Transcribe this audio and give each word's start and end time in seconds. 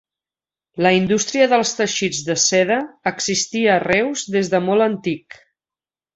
La 0.85 0.91
indústria 0.99 1.47
dels 1.51 1.73
teixits 1.79 2.21
de 2.29 2.37
seda 2.45 2.79
existia 3.13 3.69
a 3.75 3.77
Reus 3.85 4.25
des 4.39 4.51
de 4.55 4.63
molt 4.71 4.89
antic. 4.89 5.39